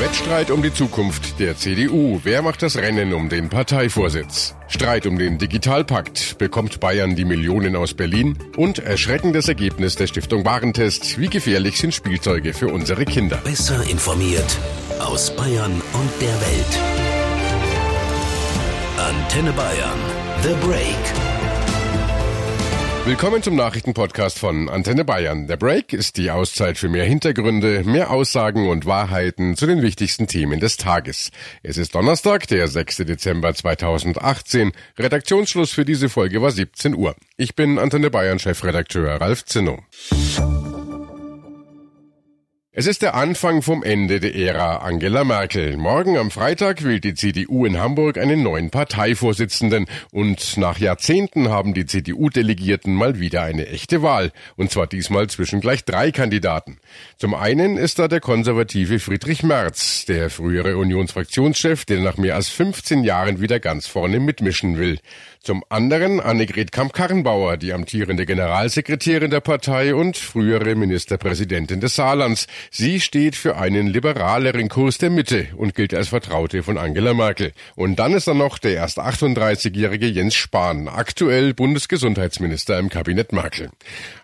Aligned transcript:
Wettstreit 0.00 0.50
um 0.50 0.62
die 0.62 0.72
Zukunft 0.72 1.38
der 1.38 1.58
CDU. 1.58 2.20
Wer 2.24 2.40
macht 2.40 2.62
das 2.62 2.78
Rennen 2.78 3.12
um 3.12 3.28
den 3.28 3.50
Parteivorsitz? 3.50 4.54
Streit 4.66 5.04
um 5.04 5.18
den 5.18 5.36
Digitalpakt. 5.36 6.38
Bekommt 6.38 6.80
Bayern 6.80 7.16
die 7.16 7.26
Millionen 7.26 7.76
aus 7.76 7.92
Berlin? 7.92 8.38
Und 8.56 8.78
erschreckendes 8.78 9.46
Ergebnis 9.48 9.96
der 9.96 10.06
Stiftung 10.06 10.46
Warentest. 10.46 11.20
Wie 11.20 11.28
gefährlich 11.28 11.76
sind 11.76 11.94
Spielzeuge 11.94 12.54
für 12.54 12.68
unsere 12.68 13.04
Kinder? 13.04 13.36
Besser 13.44 13.82
informiert 13.90 14.58
aus 15.00 15.36
Bayern 15.36 15.82
und 15.92 16.10
der 16.18 16.40
Welt. 16.40 16.78
Antenne 18.96 19.52
Bayern. 19.52 19.98
The 20.42 20.66
Break. 20.66 21.39
Willkommen 23.10 23.42
zum 23.42 23.56
Nachrichtenpodcast 23.56 24.38
von 24.38 24.68
Antenne 24.68 25.04
Bayern. 25.04 25.48
Der 25.48 25.56
Break 25.56 25.92
ist 25.92 26.16
die 26.16 26.30
Auszeit 26.30 26.78
für 26.78 26.88
mehr 26.88 27.04
Hintergründe, 27.04 27.82
mehr 27.82 28.12
Aussagen 28.12 28.68
und 28.68 28.86
Wahrheiten 28.86 29.56
zu 29.56 29.66
den 29.66 29.82
wichtigsten 29.82 30.28
Themen 30.28 30.60
des 30.60 30.76
Tages. 30.76 31.32
Es 31.64 31.76
ist 31.76 31.96
Donnerstag, 31.96 32.46
der 32.46 32.68
6. 32.68 32.98
Dezember 32.98 33.52
2018. 33.52 34.70
Redaktionsschluss 34.96 35.72
für 35.72 35.84
diese 35.84 36.08
Folge 36.08 36.40
war 36.40 36.52
17 36.52 36.94
Uhr. 36.94 37.16
Ich 37.36 37.56
bin 37.56 37.80
Antenne 37.80 38.12
Bayern 38.12 38.38
Chefredakteur 38.38 39.20
Ralf 39.20 39.44
Zinno. 39.44 39.80
Es 42.72 42.86
ist 42.86 43.02
der 43.02 43.16
Anfang 43.16 43.62
vom 43.62 43.82
Ende 43.82 44.20
der 44.20 44.36
Ära 44.36 44.76
Angela 44.76 45.24
Merkel. 45.24 45.76
Morgen 45.76 46.16
am 46.16 46.30
Freitag 46.30 46.84
wählt 46.84 47.02
die 47.02 47.14
CDU 47.14 47.66
in 47.66 47.80
Hamburg 47.80 48.16
einen 48.16 48.44
neuen 48.44 48.70
Parteivorsitzenden 48.70 49.86
und 50.12 50.56
nach 50.56 50.78
Jahrzehnten 50.78 51.48
haben 51.48 51.74
die 51.74 51.84
CDU-Delegierten 51.84 52.94
mal 52.94 53.18
wieder 53.18 53.42
eine 53.42 53.66
echte 53.66 54.02
Wahl. 54.02 54.30
Und 54.54 54.70
zwar 54.70 54.86
diesmal 54.86 55.28
zwischen 55.28 55.60
gleich 55.60 55.84
drei 55.84 56.12
Kandidaten. 56.12 56.78
Zum 57.16 57.34
einen 57.34 57.76
ist 57.76 57.98
da 57.98 58.06
der 58.06 58.20
konservative 58.20 59.00
Friedrich 59.00 59.42
Merz, 59.42 60.04
der 60.04 60.30
frühere 60.30 60.76
Unionsfraktionschef, 60.76 61.84
der 61.86 61.98
nach 61.98 62.18
mehr 62.18 62.36
als 62.36 62.50
15 62.50 63.02
Jahren 63.02 63.40
wieder 63.40 63.58
ganz 63.58 63.88
vorne 63.88 64.20
mitmischen 64.20 64.78
will. 64.78 65.00
Zum 65.42 65.64
anderen 65.70 66.20
Annegret 66.20 66.70
Kamp-Karrenbauer, 66.70 67.56
die 67.56 67.72
amtierende 67.72 68.26
Generalsekretärin 68.26 69.30
der 69.30 69.40
Partei 69.40 69.94
und 69.94 70.18
frühere 70.18 70.74
Ministerpräsidentin 70.76 71.80
des 71.80 71.96
Saarlands. 71.96 72.46
Sie 72.70 73.00
steht 73.00 73.36
für 73.36 73.56
einen 73.56 73.86
liberaleren 73.86 74.68
Kurs 74.68 74.98
der 74.98 75.08
Mitte 75.08 75.48
und 75.56 75.74
gilt 75.74 75.94
als 75.94 76.08
Vertraute 76.08 76.62
von 76.62 76.76
Angela 76.76 77.14
Merkel. 77.14 77.52
Und 77.76 77.96
dann 77.98 78.12
ist 78.12 78.26
da 78.26 78.34
noch 78.34 78.58
der 78.58 78.74
erst 78.74 78.98
38-jährige 78.98 80.06
Jens 80.06 80.34
Spahn, 80.34 80.88
aktuell 80.88 81.54
Bundesgesundheitsminister 81.54 82.78
im 82.78 82.90
Kabinett 82.90 83.32
Merkel. 83.32 83.70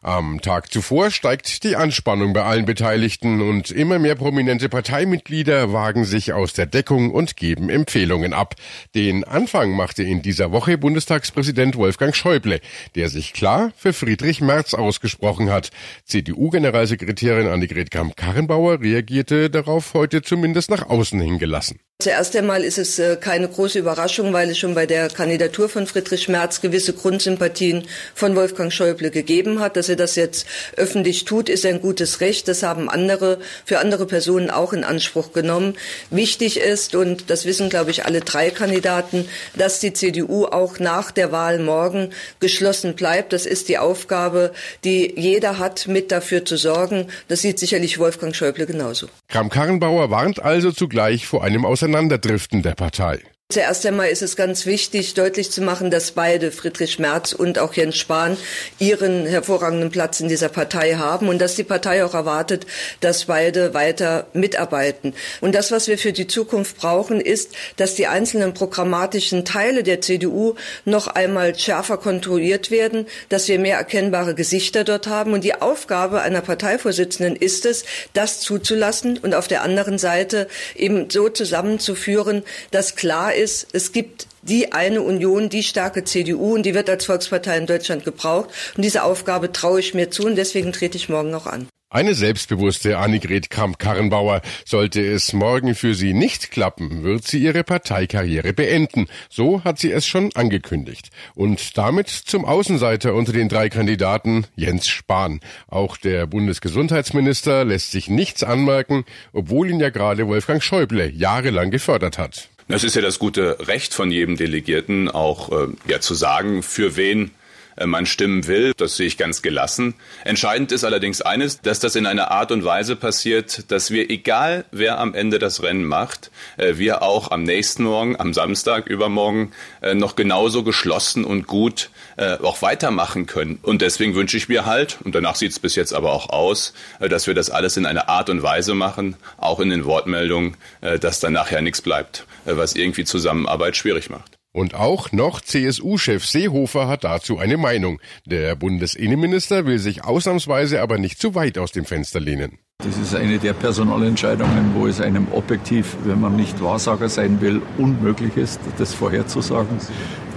Am 0.02 0.40
Tag 0.42 0.70
zuvor 0.70 1.10
steigt 1.10 1.64
die 1.64 1.76
Anspannung 1.76 2.32
bei 2.34 2.42
allen 2.42 2.66
Beteiligten 2.66 3.40
und 3.40 3.70
immer 3.70 3.98
mehr 3.98 4.16
prominente 4.16 4.68
Parteimitglieder 4.68 5.72
wagen 5.72 6.04
sich 6.04 6.32
aus 6.32 6.52
der 6.52 6.66
Deckung 6.66 7.10
und 7.10 7.36
geben 7.36 7.70
Empfehlungen 7.70 8.34
ab. 8.34 8.54
Den 8.94 9.24
Anfang 9.24 9.70
machte 9.70 10.02
in 10.02 10.20
dieser 10.20 10.52
Woche 10.52 10.76
Bundes 10.76 11.06
Bundestagspräsident 11.06 11.76
Wolfgang 11.76 12.16
Schäuble, 12.16 12.60
der 12.96 13.08
sich 13.08 13.32
klar 13.32 13.70
für 13.76 13.92
Friedrich 13.92 14.40
Merz 14.40 14.74
ausgesprochen 14.74 15.50
hat. 15.50 15.70
CDU-Generalsekretärin 16.04 17.46
Annegret 17.46 17.92
Kamp-Karrenbauer 18.26 18.80
reagierte 18.80 19.50
darauf 19.50 19.94
heute 19.94 20.20
zumindest 20.20 20.68
nach 20.68 20.88
außen 20.88 21.20
hingelassen. 21.20 21.78
Zuerst 21.98 22.36
einmal 22.36 22.62
ist 22.62 22.76
es 22.76 22.98
äh, 22.98 23.16
keine 23.16 23.48
große 23.48 23.78
Überraschung, 23.78 24.34
weil 24.34 24.50
es 24.50 24.58
schon 24.58 24.74
bei 24.74 24.84
der 24.84 25.08
Kandidatur 25.08 25.70
von 25.70 25.86
Friedrich 25.86 26.28
Merz 26.28 26.60
gewisse 26.60 26.92
Grundsympathien 26.92 27.84
von 28.14 28.36
Wolfgang 28.36 28.70
Schäuble 28.70 29.10
gegeben 29.10 29.60
hat. 29.60 29.78
Dass 29.78 29.88
er 29.88 29.96
das 29.96 30.14
jetzt 30.14 30.46
öffentlich 30.76 31.24
tut, 31.24 31.48
ist 31.48 31.64
ein 31.64 31.80
gutes 31.80 32.20
Recht. 32.20 32.48
Das 32.48 32.62
haben 32.62 32.90
andere 32.90 33.38
für 33.64 33.78
andere 33.78 34.04
Personen 34.04 34.50
auch 34.50 34.74
in 34.74 34.84
Anspruch 34.84 35.32
genommen. 35.32 35.74
Wichtig 36.10 36.60
ist, 36.60 36.94
und 36.94 37.30
das 37.30 37.46
wissen, 37.46 37.70
glaube 37.70 37.92
ich, 37.92 38.04
alle 38.04 38.20
drei 38.20 38.50
Kandidaten, 38.50 39.26
dass 39.54 39.80
die 39.80 39.94
CDU 39.94 40.44
auch 40.44 40.78
nach 40.78 41.10
der 41.10 41.32
Wahl 41.32 41.58
morgen 41.58 42.10
geschlossen 42.40 42.94
bleibt. 42.94 43.32
Das 43.32 43.46
ist 43.46 43.70
die 43.70 43.78
Aufgabe, 43.78 44.52
die 44.84 45.14
jeder 45.16 45.58
hat, 45.58 45.88
mit 45.88 46.12
dafür 46.12 46.44
zu 46.44 46.58
sorgen. 46.58 47.06
Das 47.28 47.40
sieht 47.40 47.58
sicherlich 47.58 47.98
Wolfgang 47.98 48.36
Schäuble 48.36 48.66
genauso. 48.66 49.08
Kram-Karrenbauer 49.28 50.10
warnt 50.10 50.42
also 50.42 50.72
zugleich 50.72 51.26
vor 51.26 51.42
einem 51.42 51.64
Aus 51.64 51.85
Auseinanderdriften 51.86 52.62
der 52.62 52.74
Partei. 52.74 53.20
Zuerst 53.48 53.86
einmal 53.86 54.08
ist 54.08 54.22
es 54.22 54.34
ganz 54.34 54.66
wichtig, 54.66 55.14
deutlich 55.14 55.52
zu 55.52 55.62
machen, 55.62 55.92
dass 55.92 56.10
beide, 56.10 56.50
Friedrich 56.50 56.98
Merz 56.98 57.32
und 57.32 57.60
auch 57.60 57.74
Jens 57.74 57.96
Spahn, 57.96 58.36
ihren 58.80 59.24
hervorragenden 59.24 59.92
Platz 59.92 60.18
in 60.18 60.28
dieser 60.28 60.48
Partei 60.48 60.96
haben 60.96 61.28
und 61.28 61.38
dass 61.38 61.54
die 61.54 61.62
Partei 61.62 62.04
auch 62.04 62.14
erwartet, 62.14 62.66
dass 62.98 63.26
beide 63.26 63.72
weiter 63.72 64.26
mitarbeiten. 64.32 65.14
Und 65.40 65.54
das, 65.54 65.70
was 65.70 65.86
wir 65.86 65.96
für 65.96 66.12
die 66.12 66.26
Zukunft 66.26 66.78
brauchen, 66.78 67.20
ist, 67.20 67.52
dass 67.76 67.94
die 67.94 68.08
einzelnen 68.08 68.52
programmatischen 68.52 69.44
Teile 69.44 69.84
der 69.84 70.00
CDU 70.00 70.56
noch 70.84 71.06
einmal 71.06 71.56
schärfer 71.56 71.98
kontrolliert 71.98 72.72
werden, 72.72 73.06
dass 73.28 73.46
wir 73.46 73.60
mehr 73.60 73.76
erkennbare 73.76 74.34
Gesichter 74.34 74.82
dort 74.82 75.06
haben. 75.06 75.34
Und 75.34 75.44
die 75.44 75.54
Aufgabe 75.54 76.20
einer 76.20 76.40
Parteivorsitzenden 76.40 77.36
ist 77.36 77.64
es, 77.64 77.84
das 78.12 78.40
zuzulassen 78.40 79.18
und 79.18 79.36
auf 79.36 79.46
der 79.46 79.62
anderen 79.62 79.98
Seite 79.98 80.48
eben 80.74 81.08
so 81.10 81.28
zusammenzuführen, 81.28 82.42
dass 82.72 82.96
klar 82.96 83.35
ist, 83.36 83.68
es 83.72 83.92
gibt 83.92 84.26
die 84.42 84.72
eine 84.72 85.02
Union, 85.02 85.48
die 85.48 85.62
starke 85.62 86.04
CDU 86.04 86.54
und 86.54 86.64
die 86.64 86.74
wird 86.74 86.88
als 86.88 87.06
Volkspartei 87.06 87.56
in 87.58 87.66
Deutschland 87.66 88.04
gebraucht. 88.04 88.50
Und 88.76 88.84
diese 88.84 89.02
Aufgabe 89.02 89.52
traue 89.52 89.80
ich 89.80 89.94
mir 89.94 90.10
zu 90.10 90.24
und 90.24 90.36
deswegen 90.36 90.72
trete 90.72 90.96
ich 90.96 91.08
morgen 91.08 91.30
noch 91.30 91.46
an. 91.46 91.68
Eine 91.88 92.14
selbstbewusste 92.14 92.98
Annegret 92.98 93.48
Kramp-Karrenbauer. 93.48 94.42
Sollte 94.64 95.00
es 95.00 95.32
morgen 95.32 95.76
für 95.76 95.94
sie 95.94 96.14
nicht 96.14 96.50
klappen, 96.50 97.04
wird 97.04 97.24
sie 97.24 97.38
ihre 97.38 97.62
Parteikarriere 97.62 98.52
beenden. 98.52 99.06
So 99.30 99.62
hat 99.62 99.78
sie 99.78 99.92
es 99.92 100.04
schon 100.04 100.30
angekündigt. 100.34 101.10
Und 101.36 101.78
damit 101.78 102.08
zum 102.08 102.44
Außenseiter 102.44 103.14
unter 103.14 103.32
den 103.32 103.48
drei 103.48 103.68
Kandidaten 103.68 104.46
Jens 104.56 104.88
Spahn. 104.88 105.38
Auch 105.68 105.96
der 105.96 106.26
Bundesgesundheitsminister 106.26 107.64
lässt 107.64 107.92
sich 107.92 108.08
nichts 108.08 108.42
anmerken, 108.42 109.04
obwohl 109.32 109.70
ihn 109.70 109.78
ja 109.78 109.90
gerade 109.90 110.26
Wolfgang 110.26 110.64
Schäuble 110.64 111.08
jahrelang 111.08 111.70
gefördert 111.70 112.18
hat. 112.18 112.48
Es 112.68 112.82
ist 112.82 112.96
ja 112.96 113.02
das 113.02 113.20
gute 113.20 113.68
Recht 113.68 113.94
von 113.94 114.10
jedem 114.10 114.36
Delegierten, 114.36 115.08
auch 115.08 115.52
äh, 115.52 115.68
ja 115.86 116.00
zu 116.00 116.14
sagen, 116.14 116.64
für 116.64 116.96
wen 116.96 117.30
äh, 117.76 117.86
man 117.86 118.06
stimmen 118.06 118.48
will. 118.48 118.72
Das 118.76 118.96
sehe 118.96 119.06
ich 119.06 119.16
ganz 119.16 119.40
gelassen. 119.40 119.94
Entscheidend 120.24 120.72
ist 120.72 120.82
allerdings 120.82 121.22
eines, 121.22 121.60
dass 121.60 121.78
das 121.78 121.94
in 121.94 122.06
einer 122.06 122.32
Art 122.32 122.50
und 122.50 122.64
Weise 122.64 122.96
passiert, 122.96 123.70
dass 123.70 123.92
wir, 123.92 124.10
egal 124.10 124.64
wer 124.72 124.98
am 124.98 125.14
Ende 125.14 125.38
das 125.38 125.62
Rennen 125.62 125.84
macht, 125.84 126.32
äh, 126.56 126.76
wir 126.76 127.02
auch 127.02 127.30
am 127.30 127.44
nächsten 127.44 127.84
Morgen, 127.84 128.18
am 128.18 128.34
Samstag, 128.34 128.88
übermorgen 128.88 129.52
äh, 129.80 129.94
noch 129.94 130.16
genauso 130.16 130.64
geschlossen 130.64 131.24
und 131.24 131.46
gut 131.46 131.90
auch 132.16 132.62
weitermachen 132.62 133.26
können. 133.26 133.58
Und 133.62 133.82
deswegen 133.82 134.14
wünsche 134.14 134.36
ich 134.36 134.48
mir 134.48 134.66
halt, 134.66 134.98
und 135.04 135.14
danach 135.14 135.36
sieht 135.36 135.52
es 135.52 135.58
bis 135.58 135.74
jetzt 135.74 135.92
aber 135.92 136.12
auch 136.12 136.30
aus, 136.30 136.72
dass 137.00 137.26
wir 137.26 137.34
das 137.34 137.50
alles 137.50 137.76
in 137.76 137.86
einer 137.86 138.08
Art 138.08 138.30
und 138.30 138.42
Weise 138.42 138.74
machen, 138.74 139.16
auch 139.36 139.60
in 139.60 139.70
den 139.70 139.84
Wortmeldungen, 139.84 140.56
dass 141.00 141.20
dann 141.20 141.34
nachher 141.34 141.60
nichts 141.60 141.82
bleibt, 141.82 142.26
was 142.44 142.74
irgendwie 142.74 143.04
Zusammenarbeit 143.04 143.76
schwierig 143.76 144.08
macht. 144.10 144.36
Und 144.52 144.74
auch 144.74 145.12
noch 145.12 145.42
CSU-Chef 145.42 146.24
Seehofer 146.24 146.88
hat 146.88 147.04
dazu 147.04 147.36
eine 147.36 147.58
Meinung. 147.58 148.00
Der 148.24 148.56
Bundesinnenminister 148.56 149.66
will 149.66 149.78
sich 149.78 150.02
ausnahmsweise 150.02 150.80
aber 150.80 150.96
nicht 150.96 151.20
zu 151.20 151.34
weit 151.34 151.58
aus 151.58 151.72
dem 151.72 151.84
Fenster 151.84 152.20
lehnen. 152.20 152.58
Das 152.78 152.96
ist 152.96 153.14
eine 153.14 153.38
der 153.38 153.52
Personalentscheidungen, 153.52 154.74
wo 154.74 154.86
es 154.86 155.02
einem 155.02 155.28
objektiv, 155.32 155.96
wenn 156.04 156.22
man 156.22 156.36
nicht 156.36 156.62
Wahrsager 156.62 157.10
sein 157.10 157.42
will, 157.42 157.60
unmöglich 157.76 158.38
ist, 158.38 158.60
das 158.78 158.94
vorherzusagen. 158.94 159.78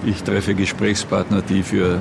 Ich 0.06 0.24
treffe 0.24 0.56
Gesprächspartner, 0.56 1.42
die 1.42 1.64
für 1.64 2.00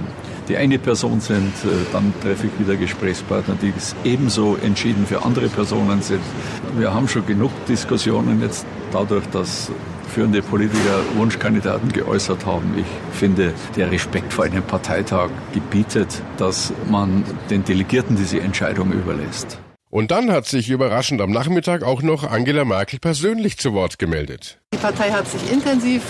die 0.48 0.56
eine 0.56 0.78
Person 0.78 1.20
sind, 1.20 1.52
äh, 1.64 1.68
dann 1.92 2.12
treffe 2.22 2.46
ich 2.46 2.58
wieder 2.58 2.76
Gesprächspartner, 2.76 3.56
die 3.60 3.72
ebenso 4.08 4.56
entschieden 4.56 5.06
für 5.06 5.24
andere 5.24 5.48
Personen 5.48 6.00
sind. 6.00 6.22
Wir 6.76 6.92
haben 6.92 7.08
schon 7.08 7.26
genug 7.26 7.50
Diskussionen 7.66 8.40
jetzt 8.40 8.66
dadurch, 8.92 9.26
dass 9.26 9.70
führende 10.08 10.40
Politiker 10.40 11.00
Wunschkandidaten 11.16 11.92
geäußert 11.92 12.46
haben. 12.46 12.74
Ich 12.78 13.18
finde, 13.18 13.52
der 13.76 13.90
Respekt 13.90 14.32
vor 14.32 14.44
einem 14.44 14.62
Parteitag 14.62 15.28
gebietet, 15.52 16.22
dass 16.38 16.72
man 16.90 17.24
den 17.50 17.64
Delegierten 17.64 18.16
diese 18.16 18.40
Entscheidung 18.40 18.92
überlässt. 18.92 19.58
Und 19.90 20.10
dann 20.10 20.30
hat 20.30 20.46
sich 20.46 20.70
überraschend 20.70 21.20
am 21.20 21.30
Nachmittag 21.30 21.82
auch 21.82 22.02
noch 22.02 22.30
Angela 22.30 22.64
Merkel 22.64 22.98
persönlich 22.98 23.58
zu 23.58 23.72
Wort 23.72 23.98
gemeldet. 23.98 24.58
Die 24.74 24.78
Partei 24.78 25.10
hat 25.10 25.26
sich 25.28 25.50
intensiv 25.50 26.02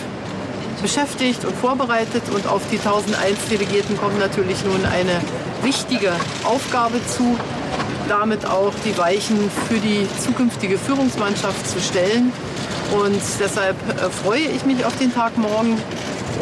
beschäftigt 0.82 1.44
und 1.44 1.56
vorbereitet 1.56 2.22
und 2.34 2.46
auf 2.46 2.62
die 2.70 2.78
1001 2.78 3.38
Delegierten 3.50 3.96
kommt 3.98 4.18
natürlich 4.18 4.64
nun 4.64 4.84
eine 4.86 5.20
wichtige 5.62 6.12
Aufgabe 6.44 7.00
zu, 7.06 7.36
damit 8.08 8.46
auch 8.46 8.72
die 8.84 8.96
Weichen 8.96 9.50
für 9.68 9.78
die 9.78 10.06
zukünftige 10.18 10.78
Führungsmannschaft 10.78 11.68
zu 11.68 11.80
stellen. 11.80 12.32
Und 12.96 13.20
deshalb 13.38 13.76
äh, 13.88 14.08
freue 14.10 14.40
ich 14.40 14.64
mich 14.64 14.84
auf 14.84 14.96
den 14.98 15.12
Tag 15.12 15.36
morgen 15.36 15.78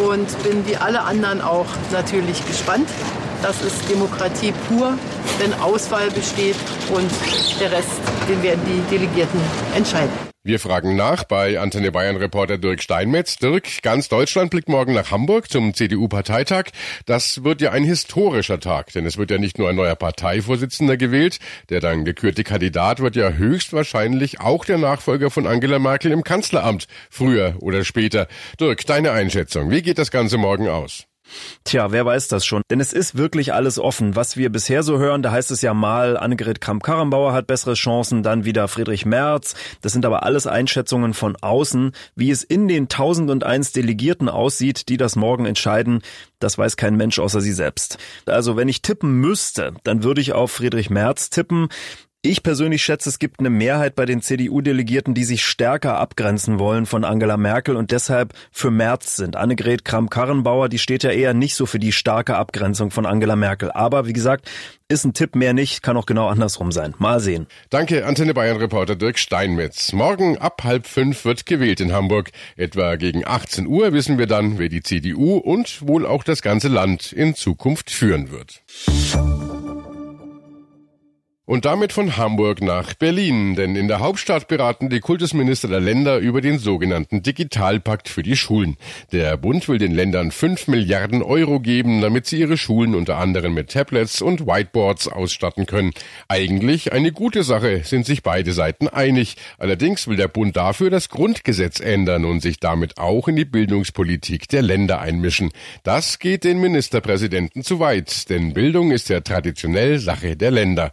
und 0.07 0.43
bin 0.43 0.67
wie 0.67 0.77
alle 0.77 1.03
anderen 1.03 1.41
auch 1.41 1.67
natürlich 1.93 2.47
gespannt. 2.47 2.89
Das 3.43 3.63
ist 3.63 3.89
Demokratie 3.91 4.53
pur, 4.69 4.95
wenn 5.39 5.53
Auswahl 5.61 6.11
besteht 6.11 6.57
und 6.93 7.11
der 7.61 7.73
Rest, 7.73 8.01
den 8.29 8.43
werden 8.43 8.63
die 8.67 8.97
Delegierten 8.97 9.41
entscheiden. 9.75 10.26
Wir 10.47 10.61
fragen 10.61 10.95
nach 10.95 11.25
bei 11.25 11.59
Antenne 11.59 11.91
Bayern 11.91 12.15
Reporter 12.15 12.57
Dirk 12.57 12.81
Steinmetz. 12.81 13.37
Dirk, 13.37 13.83
ganz 13.83 14.09
Deutschland 14.09 14.53
blickt 14.53 14.69
morgen 14.69 14.95
nach 14.95 15.11
Hamburg 15.11 15.51
zum 15.51 15.75
CDU-Parteitag. 15.75 16.67
Das 17.05 17.43
wird 17.43 17.61
ja 17.61 17.73
ein 17.73 17.83
historischer 17.83 18.61
Tag, 18.61 18.93
denn 18.93 19.07
es 19.07 19.19
wird 19.19 19.33
ja 19.33 19.39
nicht 19.39 19.59
nur 19.59 19.69
ein 19.69 19.75
neuer 19.75 19.97
Parteivorsitzender 19.97 20.97
gewählt. 20.97 21.41
Der 21.69 21.81
dann 21.81 22.05
gekürte 22.05 22.45
Kandidat 22.45 23.01
wird 23.01 23.17
ja 23.17 23.33
höchstwahrscheinlich 23.33 24.39
auch 24.39 24.65
der 24.65 24.79
Nachfolger 24.79 25.33
von 25.33 25.49
Angela 25.49 25.81
Merkel 25.81 26.13
im 26.13 26.23
Kanzleramt, 26.23 26.87
früher 27.11 27.57
oder 27.59 27.83
später. 27.83 28.29
Dirk, 28.61 28.87
deine 28.87 29.11
Einschätzung. 29.11 29.73
Wie 29.73 29.83
geht 29.83 29.99
das 29.99 30.13
Ganze 30.13 30.39
morgen 30.39 30.69
aus? 30.69 31.09
Tja, 31.65 31.91
wer 31.93 32.07
weiß 32.07 32.29
das 32.29 32.47
schon? 32.47 32.63
Denn 32.71 32.81
es 32.81 32.93
ist 32.93 33.17
wirklich 33.17 33.53
alles 33.53 33.79
offen. 33.79 34.17
Was 34.17 34.37
wir 34.37 34.51
bisher 34.51 34.83
so 34.83 34.99
hören, 34.99 35.23
da 35.23 35.33
heißt 35.33 35.51
es 35.51 35.63
ja 35.63 35.75
mal, 35.75 36.17
Annegret 36.17 36.61
Kramp-Karrenbauer 36.61 37.33
hat 37.33 37.47
bessere 37.47 37.75
Chancen, 37.75 38.23
dann 38.23 38.45
wieder 38.45 38.69
Friedrich 38.69 39.07
Merz. 39.07 39.55
Das 39.81 39.93
sind 39.93 40.07
aber 40.07 40.23
alles 40.23 40.47
Einschätzungen 40.47 41.15
von 41.15 41.37
außen. 41.37 41.93
Wie 42.15 42.31
es 42.31 42.45
in 42.45 42.69
den 42.69 42.85
1001 42.85 43.73
Delegierten 43.73 44.29
aussieht, 44.29 44.89
die 44.89 44.97
das 44.97 45.17
morgen 45.17 45.47
entscheiden, 45.47 46.03
das 46.39 46.59
weiß 46.59 46.77
kein 46.77 46.97
Mensch 46.97 47.19
außer 47.19 47.41
sie 47.41 47.53
selbst. 47.53 47.99
Also 48.27 48.57
wenn 48.57 48.69
ich 48.69 48.83
tippen 48.83 49.21
müsste, 49.21 49.73
dann 49.85 50.03
würde 50.03 50.21
ich 50.21 50.33
auf 50.33 50.53
Friedrich 50.53 50.91
Merz 50.91 51.31
tippen. 51.31 51.69
Ich 52.29 52.43
persönlich 52.43 52.83
schätze, 52.83 53.09
es 53.09 53.21
gibt 53.21 53.39
eine 53.39 53.51
Mehrheit 53.51 53.95
bei 53.95 54.05
den 54.05 54.21
CDU-Delegierten, 54.21 55.15
die 55.15 55.23
sich 55.23 55.45
stärker 55.45 55.97
abgrenzen 55.99 56.59
wollen 56.59 56.85
von 56.85 57.05
Angela 57.05 57.37
Merkel 57.37 57.77
und 57.77 57.93
deshalb 57.93 58.33
für 58.51 58.73
Merz 58.73 59.15
sind. 59.15 59.37
Annegret 59.37 59.85
Kramp-Karrenbauer, 59.85 60.69
die 60.69 60.81
steht 60.81 61.05
ja 61.05 61.11
eher 61.11 61.35
nicht 61.35 61.55
so 61.55 61.67
für 61.67 61.79
die 61.79 61.93
starke 61.93 62.37
Abgrenzung 62.37 62.91
von 62.91 63.07
Angela 63.07 63.37
Merkel. 63.37 63.71
Aber 63.71 64.09
wie 64.09 64.13
gesagt, 64.13 64.51
ist 64.89 65.05
ein 65.05 65.15
Tipp 65.15 65.37
mehr 65.37 65.53
nicht, 65.53 65.85
kann 65.85 65.97
auch 65.97 66.05
genau 66.05 66.27
andersrum 66.27 66.73
sein. 66.73 66.95
Mal 66.99 67.21
sehen. 67.21 67.47
Danke, 67.71 68.05
Antenne 68.05 68.35
Bayern-Reporter 68.35 68.97
Dirk 68.97 69.21
Steinmetz. 69.21 69.93
Morgen 69.93 70.37
ab 70.37 70.65
halb 70.65 70.89
fünf 70.89 71.25
wird 71.25 71.47
gewählt 71.47 71.81
in 71.81 71.93
Hamburg. 71.93 72.33
Etwa 72.57 72.97
gegen 72.97 73.25
18 73.25 73.69
Uhr 73.69 73.93
wissen 73.93 74.19
wir 74.19 74.27
dann, 74.27 74.59
wer 74.59 74.69
die 74.69 74.83
CDU 74.83 75.37
und 75.37 75.87
wohl 75.87 76.05
auch 76.05 76.25
das 76.25 76.43
ganze 76.43 76.67
Land 76.67 77.13
in 77.13 77.37
Zukunft 77.37 77.89
führen 77.89 78.33
wird. 78.33 78.63
Und 81.49 81.65
damit 81.65 81.93
von 81.93 82.17
Hamburg 82.17 82.61
nach 82.61 82.95
Berlin, 82.95 83.55
denn 83.55 83.77
in 83.77 83.87
der 83.87 84.01
Hauptstadt 84.01 84.49
beraten 84.49 84.91
die 84.91 84.99
Kultusminister 84.99 85.69
der 85.69 85.79
Länder 85.79 86.19
über 86.19 86.41
den 86.41 86.59
sogenannten 86.59 87.23
Digitalpakt 87.23 88.09
für 88.09 88.25
die 88.25 88.37
Schulen. 88.37 88.77
Der 89.13 89.37
Bund 89.37 89.69
will 89.69 89.79
den 89.79 89.93
Ländern 89.93 90.33
fünf 90.33 90.67
Milliarden 90.67 91.23
Euro 91.23 91.61
geben, 91.61 92.01
damit 92.01 92.27
sie 92.27 92.41
ihre 92.41 92.57
Schulen 92.57 92.97
unter 92.97 93.19
anderem 93.19 93.55
mit 93.55 93.71
Tablets 93.71 94.23
und 94.23 94.45
Whiteboards 94.45 95.07
ausstatten 95.07 95.67
können. 95.67 95.93
Eigentlich 96.27 96.93
eine 96.93 97.13
gute 97.13 97.45
Sache, 97.45 97.83
sind 97.85 98.07
sich 98.07 98.25
beide 98.25 98.53
Seiten 98.53 98.89
einig. 98.89 99.37
Allerdings 99.57 100.09
will 100.09 100.17
der 100.17 100.27
Bund 100.27 100.57
dafür 100.57 100.91
das 100.91 101.11
Grundgesetz 101.11 101.79
ändern 101.79 102.25
und 102.25 102.41
sich 102.41 102.59
damit 102.59 102.99
auch 102.99 103.29
in 103.29 103.37
die 103.37 103.45
Bildungspolitik 103.45 104.49
der 104.49 104.63
Länder 104.63 105.01
einmischen. 105.01 105.53
Das 105.85 106.19
geht 106.19 106.43
den 106.43 106.59
Ministerpräsidenten 106.59 107.63
zu 107.63 107.79
weit, 107.79 108.31
denn 108.31 108.53
Bildung 108.53 108.91
ist 108.91 109.09
ja 109.11 109.21
traditionell 109.21 110.01
Sache 110.01 110.37
der 110.37 110.51
Länder. 110.51 110.91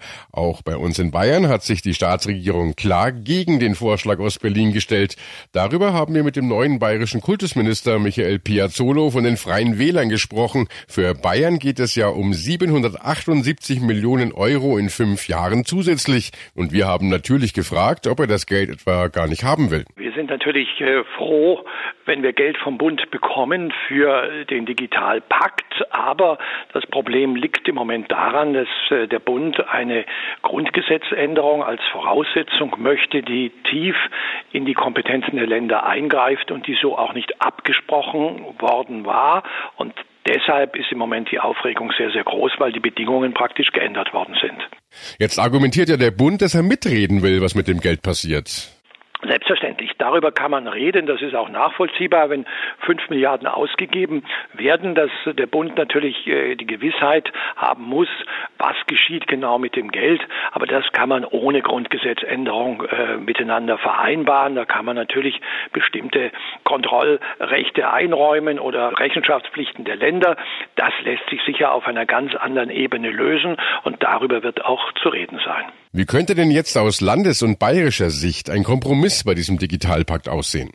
Bei 0.63 0.75
uns 0.75 0.99
in 0.99 1.11
Bayern 1.11 1.47
hat 1.47 1.63
sich 1.63 1.81
die 1.81 1.93
Staatsregierung 1.93 2.75
klar 2.75 3.11
gegen 3.11 3.59
den 3.59 3.75
Vorschlag 3.75 4.19
aus 4.19 4.39
Berlin 4.39 4.73
gestellt. 4.73 5.15
Darüber 5.53 5.93
haben 5.93 6.13
wir 6.13 6.23
mit 6.23 6.35
dem 6.35 6.47
neuen 6.47 6.79
bayerischen 6.79 7.21
Kultusminister 7.21 7.97
Michael 7.99 8.39
Piazzolo 8.39 9.09
von 9.11 9.23
den 9.23 9.37
Freien 9.37 9.79
Wählern 9.79 10.09
gesprochen. 10.09 10.67
Für 10.87 11.15
Bayern 11.15 11.59
geht 11.59 11.79
es 11.79 11.95
ja 11.95 12.07
um 12.07 12.33
778 12.33 13.79
Millionen 13.79 14.33
Euro 14.33 14.77
in 14.77 14.89
fünf 14.89 15.27
Jahren 15.27 15.65
zusätzlich. 15.65 16.31
Und 16.53 16.73
wir 16.73 16.87
haben 16.87 17.07
natürlich 17.07 17.53
gefragt, 17.53 18.07
ob 18.07 18.19
er 18.19 18.27
das 18.27 18.45
Geld 18.45 18.69
etwa 18.69 19.07
gar 19.07 19.27
nicht 19.27 19.43
haben 19.43 19.71
will. 19.71 19.85
Wir 19.95 20.11
sind 20.13 20.29
natürlich 20.29 20.67
äh, 20.81 21.03
froh, 21.17 21.63
wenn 22.05 22.23
wir 22.23 22.33
Geld 22.33 22.57
vom 22.57 22.77
Bund 22.77 23.09
bekommen 23.11 23.73
für 23.87 24.45
den 24.45 24.65
Digitalpakt. 24.65 25.85
Aber 25.91 26.37
das 26.73 26.85
Problem 26.87 27.35
liegt 27.35 27.67
im 27.67 27.75
Moment 27.75 28.11
daran, 28.11 28.53
dass 28.53 28.67
äh, 28.89 29.07
der 29.07 29.19
Bund 29.19 29.59
eine 29.69 30.05
Grundgesetzänderung 30.41 31.63
als 31.63 31.81
Voraussetzung 31.91 32.75
möchte, 32.77 33.21
die 33.21 33.51
tief 33.69 33.95
in 34.51 34.65
die 34.65 34.73
Kompetenzen 34.73 35.37
der 35.37 35.47
Länder 35.47 35.85
eingreift 35.85 36.51
und 36.51 36.67
die 36.67 36.77
so 36.81 36.97
auch 36.97 37.13
nicht 37.13 37.41
abgesprochen 37.41 38.45
worden 38.59 39.05
war. 39.05 39.43
Und 39.77 39.93
deshalb 40.27 40.75
ist 40.75 40.91
im 40.91 40.97
Moment 40.97 41.31
die 41.31 41.39
Aufregung 41.39 41.91
sehr, 41.97 42.11
sehr 42.11 42.23
groß, 42.23 42.53
weil 42.57 42.71
die 42.71 42.79
Bedingungen 42.79 43.33
praktisch 43.33 43.71
geändert 43.71 44.13
worden 44.13 44.35
sind. 44.41 44.57
Jetzt 45.19 45.39
argumentiert 45.39 45.89
ja 45.89 45.97
der 45.97 46.11
Bund, 46.11 46.41
dass 46.41 46.55
er 46.55 46.63
mitreden 46.63 47.23
will, 47.23 47.41
was 47.41 47.55
mit 47.55 47.67
dem 47.67 47.79
Geld 47.79 48.01
passiert. 48.01 48.72
Selbstverständlich. 49.25 49.91
Darüber 49.97 50.31
kann 50.31 50.51
man 50.51 50.67
reden. 50.67 51.05
Das 51.05 51.21
ist 51.21 51.33
auch 51.33 51.47
nachvollziehbar, 51.47 52.29
wenn 52.29 52.45
fünf 52.79 53.09
Milliarden 53.09 53.47
ausgegeben 53.47 54.23
werden, 54.53 54.95
dass 54.95 55.11
der 55.25 55.47
Bund 55.47 55.77
natürlich 55.77 56.27
äh, 56.27 56.55
die 56.55 56.65
Gewissheit 56.65 57.31
haben 57.55 57.83
muss, 57.83 58.09
was 58.57 58.75
geschieht 58.87 59.27
genau 59.27 59.59
mit 59.59 59.75
dem 59.75 59.91
Geld. 59.91 60.21
Aber 60.51 60.65
das 60.65 60.91
kann 60.91 61.07
man 61.07 61.23
ohne 61.23 61.61
Grundgesetzänderung 61.61 62.83
äh, 62.83 63.17
miteinander 63.17 63.77
vereinbaren. 63.77 64.55
Da 64.55 64.65
kann 64.65 64.85
man 64.85 64.97
natürlich 64.97 65.39
bestimmte 65.71 66.31
Kontrollrechte 66.65 67.91
einräumen 67.91 68.59
oder 68.59 68.99
Rechenschaftspflichten 68.99 69.85
der 69.85 69.95
Länder. 69.95 70.35
Das 70.75 70.91
lässt 71.03 71.29
sich 71.29 71.41
sicher 71.43 71.71
auf 71.73 71.87
einer 71.87 72.05
ganz 72.05 72.35
anderen 72.35 72.69
Ebene 72.69 73.09
lösen 73.09 73.55
und 73.83 74.03
darüber 74.03 74.43
wird 74.43 74.65
auch 74.65 74.91
zu 74.93 75.09
reden 75.09 75.39
sein. 75.45 75.63
Wie 75.95 76.05
könnte 76.05 76.33
denn 76.33 76.49
jetzt 76.49 76.75
aus 76.75 77.01
landes- 77.01 77.43
und 77.43 77.59
bayerischer 77.59 78.09
Sicht 78.09 78.49
ein 78.49 78.63
Kompromiss 78.63 79.25
bei 79.25 79.35
diesem 79.35 79.59
Digitalpakt 79.59 80.27
aussehen? 80.27 80.71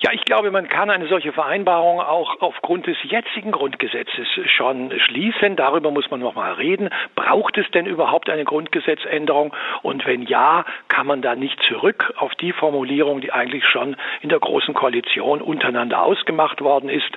Ja, 0.00 0.12
ich 0.12 0.24
glaube, 0.24 0.52
man 0.52 0.68
kann 0.68 0.90
eine 0.90 1.08
solche 1.08 1.32
Vereinbarung 1.32 2.00
auch 2.00 2.40
aufgrund 2.40 2.86
des 2.86 2.96
jetzigen 3.02 3.50
Grundgesetzes 3.50 4.28
schon 4.46 4.92
schließen. 5.00 5.56
Darüber 5.56 5.90
muss 5.90 6.08
man 6.10 6.20
noch 6.20 6.36
mal 6.36 6.52
reden. 6.52 6.88
Braucht 7.16 7.58
es 7.58 7.68
denn 7.72 7.84
überhaupt 7.84 8.30
eine 8.30 8.44
Grundgesetzänderung? 8.44 9.52
Und 9.82 10.06
wenn 10.06 10.22
ja, 10.22 10.64
kann 10.86 11.08
man 11.08 11.20
da 11.20 11.34
nicht 11.34 11.60
zurück 11.66 12.12
auf 12.16 12.32
die 12.36 12.52
Formulierung, 12.52 13.20
die 13.20 13.32
eigentlich 13.32 13.64
schon 13.66 13.96
in 14.20 14.28
der 14.28 14.38
großen 14.38 14.72
Koalition 14.72 15.42
untereinander 15.42 16.00
ausgemacht 16.00 16.60
worden 16.60 16.88
ist? 16.88 17.10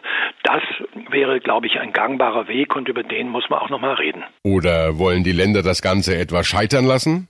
Das 0.43 0.63
wäre, 1.09 1.39
glaube 1.39 1.67
ich, 1.67 1.79
ein 1.79 1.93
gangbarer 1.93 2.47
Weg 2.47 2.75
und 2.75 2.89
über 2.89 3.03
den 3.03 3.29
muss 3.29 3.47
man 3.49 3.59
auch 3.59 3.69
noch 3.69 3.79
mal 3.79 3.93
reden. 3.93 4.23
Oder 4.43 4.97
wollen 4.97 5.23
die 5.23 5.33
Länder 5.33 5.61
das 5.61 5.83
Ganze 5.83 6.17
etwa 6.17 6.43
scheitern 6.43 6.85
lassen? 6.85 7.27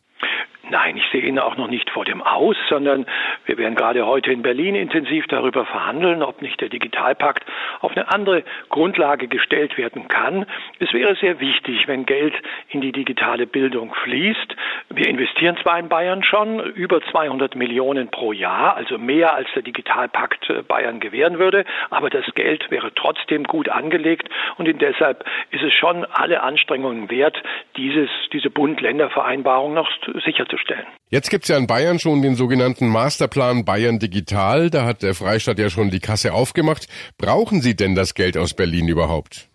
Nein, 0.72 0.96
ich 0.96 1.04
sehe 1.12 1.24
ihn 1.24 1.38
auch 1.38 1.58
noch 1.58 1.68
nicht 1.68 1.90
vor 1.90 2.06
dem 2.06 2.22
Aus, 2.22 2.56
sondern 2.70 3.06
wir 3.46 3.58
werden 3.58 3.76
gerade 3.76 4.06
heute 4.06 4.32
in 4.32 4.42
Berlin 4.42 4.74
intensiv 4.74 5.28
darüber 5.28 5.66
verhandeln, 5.66 6.24
ob 6.24 6.42
nicht 6.42 6.62
der 6.62 6.70
Digitalpakt 6.70 7.44
auf 7.82 7.92
eine 7.92 8.10
andere 8.10 8.46
Grundlage 8.70 9.28
gestellt 9.28 9.78
werden 9.78 10.08
kann. 10.08 10.46
Es 10.80 10.94
wäre 10.94 11.16
sehr 11.16 11.42
wichtig, 11.42 11.90
wenn 11.90 12.06
Geld 12.06 12.34
in 12.70 12.80
die 12.80 12.94
digitale 12.94 13.48
Bildung 13.48 13.94
fließt. 13.96 14.56
Wir 14.92 15.10
investieren 15.10 15.58
zwar 15.62 15.78
in 15.78 15.90
Bayern 15.90 16.24
schon 16.24 16.62
über 16.62 17.02
200 17.02 17.54
Millionen 17.58 18.10
pro 18.10 18.32
Jahr, 18.32 18.78
also 18.78 18.98
mehr 18.98 19.36
als 19.36 19.50
der 19.54 19.64
Digitalpakt 19.64 20.50
äh, 20.50 20.62
Bayern 20.62 21.02
gewähren 21.02 21.38
würde, 21.38 21.66
aber 21.90 22.10
das 22.10 22.24
Geld 22.34 22.72
wäre 22.72 22.94
trotzdem 22.94 23.44
gut 23.44 23.68
angelegt 23.68 24.30
und 24.56 24.70
deshalb 24.82 25.26
ist 25.50 25.64
es 25.64 25.74
schon 25.74 26.06
alle 26.06 26.42
Anstrengungen 26.44 27.12
wert, 27.12 27.36
dieses, 27.76 28.10
diese 28.32 28.50
Bund-Länder-Vereinbarung 28.50 29.74
noch 29.74 29.92
sicherzustellen 30.24 30.61
stellen. 30.62 30.86
Jetzt 31.10 31.30
gibt's 31.30 31.50
ja 31.50 31.58
in 31.58 31.68
Bayern 31.68 32.00
schon 32.00 32.22
den 32.22 32.36
sogenannten 32.36 32.88
Masterplan 32.88 33.66
Bayern 33.66 34.00
Digital. 34.00 34.70
Da 34.70 34.86
hat 34.86 35.04
der 35.04 35.14
Freistaat 35.14 35.60
ja 35.60 35.70
schon 35.70 35.90
die 35.90 36.00
Kasse 36.00 36.34
aufgemacht. 36.34 36.88
Brauchen 37.18 37.62
Sie 37.62 37.76
denn 37.76 37.96
das 37.96 38.14
Geld 38.14 38.38
aus 38.38 38.54
Berlin 38.54 38.88
überhaupt? 38.88 39.51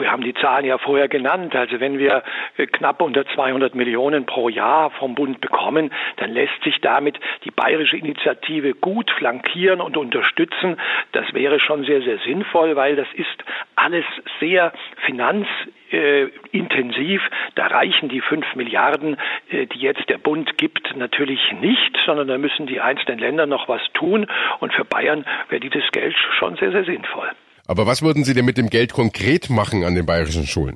Wir 0.00 0.10
haben 0.10 0.24
die 0.24 0.34
Zahlen 0.34 0.64
ja 0.64 0.78
vorher 0.78 1.08
genannt. 1.08 1.54
Also 1.54 1.80
wenn 1.80 1.98
wir 1.98 2.22
äh, 2.56 2.66
knapp 2.66 3.02
unter 3.02 3.26
200 3.26 3.74
Millionen 3.74 4.26
pro 4.26 4.48
Jahr 4.48 4.90
vom 4.90 5.14
Bund 5.14 5.40
bekommen, 5.40 5.92
dann 6.16 6.32
lässt 6.32 6.62
sich 6.64 6.80
damit 6.80 7.18
die 7.44 7.50
bayerische 7.50 7.96
Initiative 7.96 8.74
gut 8.74 9.10
flankieren 9.10 9.80
und 9.80 9.96
unterstützen. 9.96 10.76
Das 11.12 11.32
wäre 11.34 11.60
schon 11.60 11.84
sehr, 11.84 12.02
sehr 12.02 12.18
sinnvoll, 12.18 12.76
weil 12.76 12.96
das 12.96 13.08
ist 13.14 13.44
alles 13.76 14.04
sehr 14.40 14.72
finanzintensiv. 15.04 17.22
Da 17.54 17.66
reichen 17.66 18.08
die 18.08 18.20
fünf 18.20 18.54
Milliarden, 18.54 19.16
äh, 19.50 19.66
die 19.66 19.80
jetzt 19.80 20.08
der 20.08 20.18
Bund 20.18 20.56
gibt, 20.56 20.96
natürlich 20.96 21.52
nicht, 21.60 21.98
sondern 22.06 22.28
da 22.28 22.38
müssen 22.38 22.66
die 22.66 22.80
einzelnen 22.80 23.18
Länder 23.18 23.46
noch 23.46 23.68
was 23.68 23.82
tun. 23.92 24.26
Und 24.60 24.72
für 24.72 24.84
Bayern 24.84 25.24
wäre 25.48 25.60
dieses 25.60 25.90
Geld 25.92 26.16
schon 26.38 26.56
sehr, 26.56 26.72
sehr 26.72 26.84
sinnvoll. 26.84 27.30
Aber 27.70 27.86
was 27.86 28.02
würden 28.02 28.24
Sie 28.24 28.34
denn 28.34 28.46
mit 28.46 28.58
dem 28.58 28.68
Geld 28.68 28.92
konkret 28.92 29.48
machen 29.48 29.84
an 29.84 29.94
den 29.94 30.04
bayerischen 30.04 30.44
Schulen? 30.44 30.74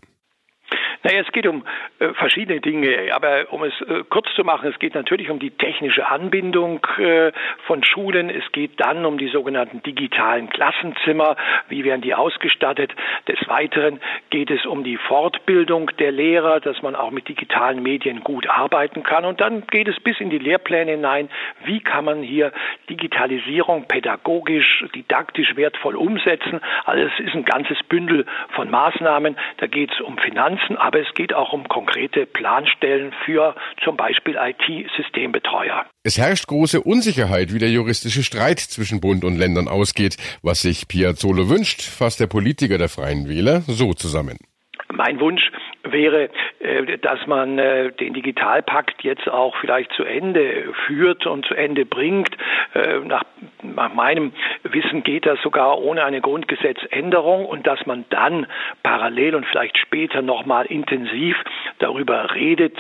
Naja, 1.05 1.21
es 1.21 1.31
geht 1.33 1.47
um 1.47 1.65
äh, 1.99 2.15
verschiedene 2.15 2.61
Dinge, 2.61 3.11
aber 3.13 3.53
um 3.53 3.63
es 3.63 3.79
äh, 3.83 4.05
kurz 4.09 4.27
zu 4.35 4.43
machen, 4.43 4.71
es 4.71 4.79
geht 4.79 4.95
natürlich 4.95 5.29
um 5.29 5.39
die 5.39 5.51
technische 5.51 6.09
Anbindung 6.09 6.81
äh, 6.97 7.31
von 7.67 7.85
Schulen. 7.85 8.31
Es 8.31 8.51
geht 8.53 8.81
dann 8.81 9.05
um 9.05 9.19
die 9.19 9.29
sogenannten 9.29 9.83
digitalen 9.83 10.49
Klassenzimmer. 10.49 11.37
Wie 11.69 11.85
werden 11.85 12.01
die 12.01 12.15
ausgestattet? 12.15 12.95
Des 13.29 13.39
Weiteren 13.49 14.01
geht 14.31 14.51
es 14.51 14.65
um 14.65 14.83
die 14.83 14.97
Fortbildung 14.97 15.91
der 15.99 16.11
Lehrer, 16.11 16.61
dass 16.61 16.81
man 16.81 16.97
auch 16.97 17.11
mit 17.11 17.29
digitalen 17.29 17.83
Medien 17.83 18.25
gut 18.25 18.49
arbeiten 18.49 19.03
kann. 19.03 19.27
Und 19.27 19.43
dann 19.43 19.67
geht 19.67 19.89
es 19.89 20.01
bis 20.01 20.19
in 20.21 20.31
die 20.31 20.39
Lehrpläne 20.39 20.93
hinein. 20.93 21.29
Wie 21.65 21.81
kann 21.81 22.07
man 22.07 22.23
hier 22.23 22.51
Digitalisierung 22.89 23.87
pädagogisch, 23.89 24.87
didaktisch 24.95 25.55
wertvoll 25.57 25.97
umsetzen? 25.97 26.63
Also 26.87 27.05
es 27.05 27.27
ist 27.27 27.35
ein 27.35 27.45
ganzes 27.45 27.83
Bündel 27.83 28.25
von 28.53 28.71
Maßnahmen. 28.71 29.37
Da 29.59 29.67
geht 29.67 29.93
es 29.93 30.01
um 30.01 30.17
Finanzen, 30.17 30.79
aber 30.79 30.94
es 30.95 31.15
geht 31.15 31.35
auch 31.35 31.53
um 31.53 31.69
konkrete 31.69 32.27
Planstellen 32.27 33.13
für 33.25 33.55
zum 33.83 33.97
Beispiel 33.97 34.37
IT-Systembetreuer. 34.37 35.87
Es 36.03 36.19
herrscht 36.19 36.47
große 36.47 36.81
Unsicherheit, 36.81 37.53
wie 37.53 37.59
der 37.59 37.71
juristische 37.71 38.23
Streit 38.23 38.61
zwischen 38.61 39.01
Bund 39.01 39.25
und 39.25 39.37
Ländern 39.37 39.69
ausgeht. 39.69 40.17
Was 40.43 40.63
sich 40.63 40.89
Piazzolo 40.89 41.49
wünscht, 41.49 41.83
fasst 41.83 42.21
der 42.21 42.27
Politiker 42.27 42.79
der 42.79 42.89
Freien 42.89 43.29
Wähler 43.29 43.63
so 43.63 43.95
zusammen. 43.95 44.39
Mein 44.95 45.19
Wunsch 45.19 45.51
wäre, 45.83 46.31
äh, 46.61 46.99
dass 46.99 47.27
man 47.27 47.59
äh, 47.59 47.91
den 47.93 48.15
Digitalpakt 48.15 49.03
jetzt 49.03 49.29
auch 49.29 49.57
vielleicht 49.57 49.93
zu 49.93 50.05
Ende 50.05 50.73
führt 50.87 51.27
und 51.27 51.45
zu 51.47 51.55
Ende 51.55 51.85
bringt. 51.85 52.31
Äh, 52.75 53.01
nach, 53.01 53.25
nach 53.63 53.93
meinem 53.93 54.33
Wissen 54.63 55.03
geht 55.03 55.27
das 55.27 55.41
sogar 55.43 55.81
ohne 55.81 56.05
eine 56.05 56.21
Grundgesetzänderung 56.21 57.45
und 57.45 57.67
dass 57.67 57.85
man 57.87 58.05
dann 58.11 58.47
parallel 58.85 59.35
und 59.35 59.47
vielleicht 59.47 59.79
später 59.79 60.23
nochmal 60.23 60.67
intensiv 60.67 61.37
darüber 61.81 62.33
redet, 62.35 62.79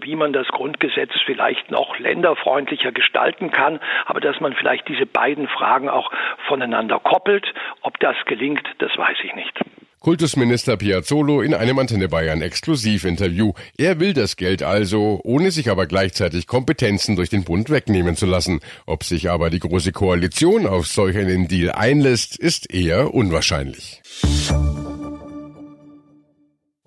wie 0.00 0.16
man 0.16 0.32
das 0.32 0.48
Grundgesetz 0.48 1.12
vielleicht 1.26 1.70
noch 1.70 1.98
länderfreundlicher 1.98 2.92
gestalten 2.92 3.50
kann, 3.50 3.80
aber 4.06 4.20
dass 4.20 4.40
man 4.40 4.54
vielleicht 4.54 4.88
diese 4.88 5.06
beiden 5.06 5.46
Fragen 5.48 5.88
auch 5.88 6.10
voneinander 6.48 6.98
koppelt. 6.98 7.52
Ob 7.82 7.98
das 8.00 8.16
gelingt, 8.24 8.66
das 8.78 8.96
weiß 8.96 9.18
ich 9.22 9.34
nicht. 9.34 9.58
Kultusminister 10.00 10.78
Piazzolo 10.78 11.42
in 11.42 11.52
einem 11.52 11.78
Antenne 11.78 12.08
Bayern 12.08 12.40
Exklusivinterview. 12.40 13.52
Er 13.76 14.00
will 14.00 14.14
das 14.14 14.36
Geld 14.36 14.62
also, 14.62 15.20
ohne 15.24 15.50
sich 15.50 15.68
aber 15.68 15.86
gleichzeitig 15.86 16.46
Kompetenzen 16.46 17.16
durch 17.16 17.28
den 17.28 17.44
Bund 17.44 17.68
wegnehmen 17.68 18.16
zu 18.16 18.24
lassen. 18.24 18.60
Ob 18.86 19.04
sich 19.04 19.28
aber 19.28 19.50
die 19.50 19.58
Große 19.58 19.92
Koalition 19.92 20.66
auf 20.66 20.86
solch 20.86 21.18
einen 21.18 21.48
Deal 21.48 21.72
einlässt, 21.72 22.38
ist 22.38 22.72
eher 22.72 23.12
unwahrscheinlich. 23.12 24.00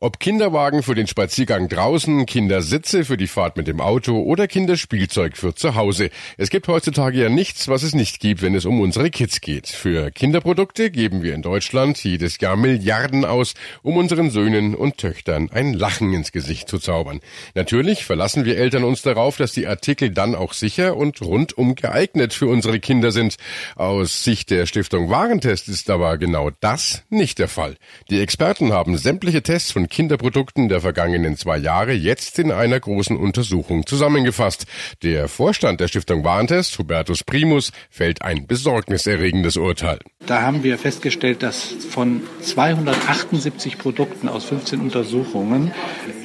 Ob 0.03 0.19
Kinderwagen 0.19 0.83
für 0.83 0.95
den 0.95 1.07
Spaziergang 1.07 1.69
draußen, 1.69 2.25
Kindersitze 2.25 3.05
für 3.05 3.15
die 3.15 3.27
Fahrt 3.27 3.55
mit 3.55 3.67
dem 3.67 3.79
Auto 3.79 4.22
oder 4.22 4.50
Kinderspielzeug 4.50 5.38
für 5.38 5.55
zu 5.55 5.75
Hause. 5.75 6.10
Es 6.36 6.50
gibt 6.50 6.67
heutzutage 6.67 7.22
ja 7.22 7.29
nichts, 7.29 7.69
was 7.69 7.83
es 7.83 7.95
nicht 7.95 8.19
gibt, 8.19 8.41
wenn 8.41 8.53
es 8.53 8.65
um 8.65 8.81
unsere 8.81 9.10
Kids 9.12 9.39
geht. 9.39 9.69
Für 9.69 10.12
Kinderprodukte 10.12 10.91
geben 10.91 11.24
wir 11.24 11.33
in 11.33 11.41
Deutschland 11.41 12.03
jedes 12.03 12.38
Jahr 12.41 12.57
Milliarden 12.57 13.24
aus, 13.24 13.53
um 13.81 13.95
unseren 13.95 14.29
Söhnen 14.29 14.75
und 14.75 14.98
Töchtern 14.98 15.50
ein 15.53 15.72
Lachen 15.72 16.12
ins 16.12 16.33
Gesicht 16.33 16.67
zu 16.67 16.79
zaubern. 16.79 17.22
Natürlich 17.55 18.03
verlassen 18.03 18.43
wir 18.43 18.57
Eltern 18.57 18.83
uns 18.83 19.03
darauf, 19.03 19.38
dass 19.38 19.53
die 19.53 19.67
Artikel 19.67 20.10
dann 20.10 20.36
auch 20.36 20.51
sicher 20.51 20.98
und 20.98 21.22
rundum 21.22 21.75
geeignet 21.75 22.33
für 22.33 22.48
unsere 22.48 22.81
Kinder 22.81 23.13
sind. 23.13 23.38
Aus 23.77 24.25
Sicht 24.25 24.50
der 24.50 24.65
Stiftung 24.65 25.10
Warentest 25.10 25.69
ist 25.69 25.89
aber 25.89 26.17
genau 26.17 26.50
das 26.60 27.03
nicht 27.10 27.39
der 27.39 27.48
Fall. 27.48 27.77
Die 28.10 28.19
Experten 28.19 28.74
haben 28.74 28.98
sämtliche 28.98 29.43
Tests 29.43 29.72
von 29.72 29.88
Kinderprodukten 29.94 30.70
der 30.70 30.82
vergangenen 30.82 31.38
zwei 31.38 31.58
Jahre 31.58 31.94
jetzt 31.94 32.40
in 32.40 32.52
einer 32.52 32.80
großen 32.80 33.16
Untersuchung 33.16 33.86
zusammengefasst. 33.86 34.66
Der 35.04 35.28
Vorstand 35.28 35.80
der 35.80 35.88
Stiftung 35.88 36.24
Warentest, 36.24 36.78
Hubertus 36.80 37.24
Primus, 37.24 37.72
fällt 37.92 38.24
ein 38.24 38.48
besorgniserregendes 38.48 39.56
Urteil. 39.56 40.00
Da 40.26 40.42
haben 40.42 40.64
wir 40.64 40.80
festgestellt, 40.80 41.44
dass 41.44 41.76
von 41.90 42.24
278 42.42 43.78
Produkten 43.78 44.28
aus 44.30 44.46
15 44.46 44.82
Untersuchungen 44.82 45.72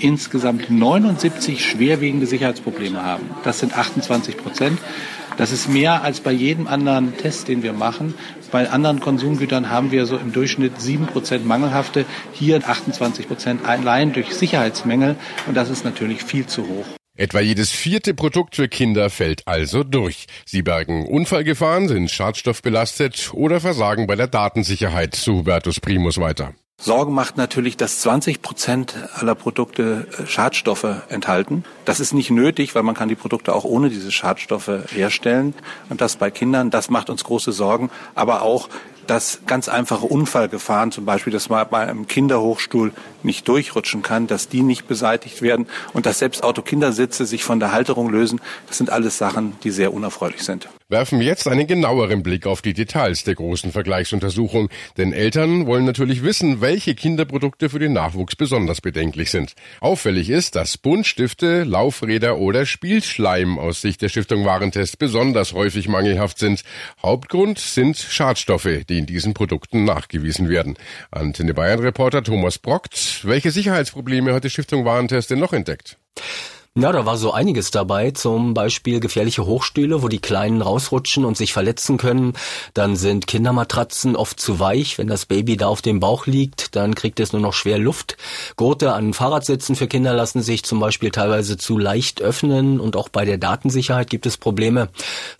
insgesamt 0.01 0.71
79 0.71 1.63
schwerwiegende 1.63 2.27
Sicherheitsprobleme 2.27 3.05
haben. 3.05 3.29
Das 3.45 3.59
sind 3.59 3.77
28 3.77 4.39
Prozent. 4.39 4.79
Das 5.38 5.52
ist 5.52 5.68
mehr 5.68 6.02
als 6.02 6.18
bei 6.21 6.33
jedem 6.33 6.66
anderen 6.66 7.16
Test, 7.16 7.47
den 7.47 7.62
wir 7.62 7.73
machen. 7.73 8.14
Bei 8.50 8.68
anderen 8.71 8.99
Konsumgütern 8.99 9.71
haben 9.71 9.92
wir 9.92 10.04
so 10.04 10.16
im 10.16 10.33
Durchschnitt 10.33 10.80
sieben 10.80 11.07
Prozent 11.07 11.47
mangelhafte, 11.47 12.04
hier 12.33 12.57
28 12.68 13.28
Prozent 13.28 13.64
allein 13.64 14.12
durch 14.12 14.35
Sicherheitsmängel. 14.35 15.14
Und 15.47 15.57
das 15.57 15.71
ist 15.71 15.85
natürlich 15.85 16.25
viel 16.25 16.47
zu 16.47 16.62
hoch. 16.68 16.87
Etwa 17.16 17.40
jedes 17.40 17.71
vierte 17.71 18.14
Produkt 18.14 18.57
für 18.57 18.68
Kinder 18.68 19.11
fällt 19.11 19.47
also 19.47 19.85
durch. 19.85 20.26
Sie 20.45 20.62
bergen 20.62 21.07
Unfallgefahren, 21.07 21.88
sind 21.88 22.11
schadstoffbelastet 22.11 23.30
oder 23.33 23.61
versagen 23.61 24.07
bei 24.07 24.16
der 24.16 24.28
Datensicherheit, 24.28 25.14
so 25.14 25.38
Hubertus 25.38 25.80
Primus 25.80 26.18
weiter. 26.18 26.54
Sorgen 26.80 27.12
macht 27.12 27.37
natürlich, 27.37 27.76
dass 27.76 27.99
20 28.02 28.40
Prozent 28.40 28.94
aller 29.14 29.35
Produkte 29.35 30.06
äh, 30.16 30.26
Schadstoffe 30.26 30.87
enthalten. 31.08 31.64
Das 31.85 31.99
ist 31.99 32.12
nicht 32.12 32.30
nötig, 32.30 32.76
weil 32.76 32.85
man 32.85 32.94
kann 32.94 33.08
die 33.08 33.16
Produkte 33.16 33.52
auch 33.52 33.64
ohne 33.64 33.90
diese 33.90 34.12
Schadstoffe 34.12 34.70
herstellen. 34.92 35.54
Und 35.88 36.00
das 36.00 36.14
bei 36.14 36.30
Kindern, 36.30 36.70
das 36.70 36.88
macht 36.88 37.11
uns 37.11 37.25
große 37.25 37.50
Sorgen. 37.50 37.90
Aber 38.14 38.42
auch, 38.42 38.68
dass 39.08 39.40
ganz 39.44 39.68
einfache 39.68 40.06
Unfallgefahren, 40.06 40.92
zum 40.92 41.04
Beispiel, 41.04 41.32
dass 41.32 41.49
man 41.49 41.66
bei 41.68 41.80
einem 41.80 42.06
Kinderhochstuhl 42.06 42.92
nicht 43.25 43.49
durchrutschen 43.49 44.03
kann, 44.03 44.27
dass 44.27 44.49
die 44.49 44.63
nicht 44.63 44.89
beseitigt 44.89 45.43
werden 45.43 45.67
und 45.93 46.07
dass 46.07 46.19
selbst 46.19 46.43
Autokindersitze 46.45 47.27
sich 47.27 47.45
von 47.45 47.61
der 47.61 47.73
Halterung 47.73 48.11
lösen. 48.11 48.41
Das 48.67 48.79
sind 48.79 48.91
alles 48.91 49.19
Sachen, 49.19 49.55
die 49.63 49.71
sehr 49.71 49.93
unerfreulich 49.93 50.43
sind 50.43 50.69
werfen 50.91 51.21
jetzt 51.21 51.47
einen 51.47 51.67
genaueren 51.67 52.23
Blick 52.23 52.47
auf 52.47 52.63
die 52.63 52.73
Details 52.73 53.23
der 53.23 53.35
großen 53.35 53.73
Vergleichsuntersuchung, 53.73 54.71
denn 54.97 55.13
Eltern 55.13 55.67
wollen 55.67 55.85
natürlich 55.85 56.23
wissen, 56.23 56.63
welche 56.63 56.95
Kinderprodukte 56.95 57.69
für 57.69 57.79
den 57.79 57.93
Nachwuchs 57.93 58.37
besonders 58.37 58.81
bedenklich 58.81 59.31
sind. 59.31 59.55
Auffällig 59.81 60.31
ist, 60.31 60.57
dass 60.57 60.79
Buntstifte, 60.79 61.65
Laufräder 61.65 62.39
oder 62.39 62.65
Spielschleim 62.65 63.59
aus 63.59 63.83
Sicht 63.83 64.01
der 64.01 64.09
Stiftung 64.09 64.47
Warentest 64.47 64.99
besonders 64.99 65.53
häufig 65.53 65.89
mangelhaft 65.89 66.39
sind. 66.39 66.63
Hauptgrund 67.03 67.59
sind 67.59 67.99
Schadstoffe, 67.99 68.69
die 68.89 68.99
in 68.99 69.07
diesen 69.07 69.35
Produkten 69.35 69.85
nachgewiesen 69.85 70.49
werden. 70.49 70.79
Antenne 71.11 71.53
Bayern 71.53 71.81
Reporter 71.81 72.23
Thomas 72.23 72.59
Brockt, 72.59 72.97
welche 73.23 73.50
Sicherheitsprobleme 73.50 74.35
hat 74.35 74.45
die 74.45 74.50
Stiftung 74.50 74.85
Warentest 74.85 75.31
denn 75.31 75.38
noch 75.38 75.53
entdeckt? 75.53 75.99
Ja, 76.81 76.93
da 76.93 77.05
war 77.05 77.17
so 77.17 77.33
einiges 77.33 77.73
dabei, 77.73 78.13
zum 78.13 78.55
Beispiel 78.55 79.01
gefährliche 79.01 79.45
Hochstühle, 79.45 80.01
wo 80.03 80.07
die 80.07 80.21
Kleinen 80.21 80.63
rausrutschen 80.63 81.25
und 81.25 81.37
sich 81.37 81.53
verletzen 81.53 81.97
können. 81.97 82.35
Dann 82.73 82.95
sind 82.95 83.27
Kindermatratzen 83.27 84.15
oft 84.15 84.39
zu 84.39 84.61
weich. 84.61 84.97
Wenn 84.97 85.09
das 85.09 85.27
Baby 85.27 85.57
da 85.57 85.67
auf 85.67 85.83
dem 85.83 85.99
Bauch 85.99 86.27
liegt, 86.27 86.77
dann 86.77 86.95
kriegt 86.95 87.19
es 87.19 87.33
nur 87.33 87.43
noch 87.43 87.53
schwer 87.53 87.79
Luft. 87.79 88.17
Gurte 88.55 88.93
an 88.93 89.13
Fahrradsitzen 89.13 89.75
für 89.75 89.89
Kinder 89.89 90.15
lassen 90.15 90.41
sich 90.41 90.63
zum 90.63 90.79
Beispiel 90.79 91.11
teilweise 91.11 91.57
zu 91.57 91.79
leicht 91.79 92.23
öffnen 92.23 92.79
und 92.79 92.95
auch 92.95 93.09
bei 93.09 93.25
der 93.25 93.39
Datensicherheit 93.39 94.09
gibt 94.09 94.27
es 94.27 94.37
Probleme. 94.37 94.89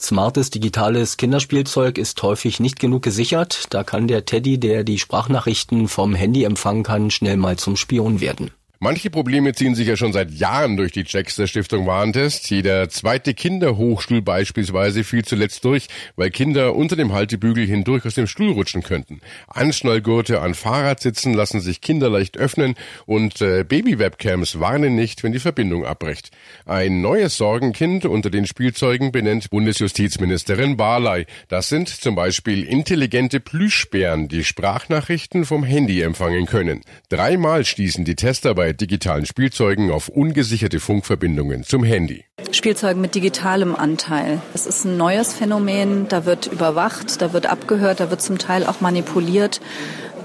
Smartes 0.01 0.51
digitales 0.51 1.19
Kinderspielzeug 1.19 1.99
ist 1.99 2.21
häufig 2.25 2.59
nicht 2.59 2.81
genug 2.81 3.03
gesichert. 3.03 3.67
Da 3.71 3.85
kann 3.85 4.09
der 4.09 4.25
Teddy, 4.25 4.59
der 4.59 4.83
die 4.83 4.99
Sprachnachrichten 4.99 5.87
vom 5.87 6.17
Handy 6.17 6.43
empfangen 6.43 6.83
kann, 6.83 7.13
schnell 7.13 7.37
mal 7.37 7.57
zum 7.57 7.77
Spion 7.77 8.21
werden. 8.21 8.51
Manche 8.81 9.11
Probleme 9.11 9.55
ziehen 9.55 9.75
sich 9.75 9.89
ja 9.89 9.97
schon 9.97 10.13
seit 10.13 10.31
Jahren 10.31 10.77
durch 10.77 10.93
die 10.93 11.03
Checks 11.03 11.35
der 11.35 11.49
Stiftung 11.49 11.89
Warentest. 11.89 12.49
Jeder 12.49 12.89
zweite 12.89 13.35
Kinderhochstuhl 13.35 14.23
beispielsweise 14.23 15.03
fiel 15.03 15.25
zuletzt 15.25 15.65
durch, 15.65 15.89
weil 16.15 16.31
Kinder 16.31 16.77
unter 16.77 16.95
dem 16.95 17.13
Haltebügel 17.13 17.67
hindurch 17.67 18.07
aus 18.07 18.15
dem 18.15 18.29
Stuhl 18.29 18.53
rutschen 18.53 18.85
könnten. 18.85 19.21
Anschnallgurte 19.49 20.41
an 20.43 20.55
Fahrradsitzen 20.55 21.35
lassen 21.35 21.61
sich 21.61 21.81
kinderleicht 21.81 22.37
öffnen 22.37 22.77
und 23.05 23.41
äh, 23.41 23.65
Baby-Webcams 23.65 24.61
warnen 24.61 24.95
nicht, 24.95 25.25
wenn 25.25 25.33
die 25.33 25.41
Verbindung 25.41 25.85
abbricht. 25.85 26.31
Ein 26.65 27.01
neues 27.01 27.37
Sorgenkind 27.37 28.05
unter 28.05 28.31
den 28.31 28.47
Spielzeugen 28.47 29.11
benennt 29.11 29.51
Bundesjustizministerin 29.51 30.77
Barley. 30.77 31.27
Das 31.49 31.69
sind 31.69 31.89
zum 31.89 32.15
Beispiel 32.15 32.63
intelligente 32.63 33.41
Plüschbären, 33.41 34.29
die 34.29 34.45
Sprachnachrichten 34.45 35.47
vom 35.47 35.65
Handy 35.65 36.01
empfangen 36.01 36.47
können. 36.47 36.83
Dreimal 37.09 37.65
stießen 37.65 38.05
die 38.05 38.15
Tester 38.15 38.55
bei 38.55 38.68
digitalen 38.73 39.27
Spielzeugen 39.27 39.91
auf 39.91 40.09
ungesicherte 40.09 40.81
Funkverbindungen 40.81 41.65
zum 41.65 41.85
Handy. 41.85 42.25
Spielzeugen 42.53 43.01
mit 43.01 43.15
digitalem 43.15 43.75
Anteil. 43.75 44.41
Das 44.53 44.67
ist 44.67 44.85
ein 44.85 44.97
neues 44.97 45.33
Phänomen. 45.33 46.09
Da 46.09 46.25
wird 46.25 46.47
überwacht, 46.47 47.21
da 47.21 47.33
wird 47.33 47.47
abgehört, 47.47 48.01
da 48.01 48.11
wird 48.11 48.23
zum 48.23 48.39
Teil 48.39 48.65
auch 48.65 48.81
manipuliert. 48.81 49.61